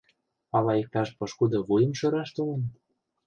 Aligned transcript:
Ала 0.57 0.73
иктаж 0.81 1.09
пошкудо 1.17 1.57
вуйым 1.67 1.91
шӧраш 1.99 2.29
толын? 2.35 2.61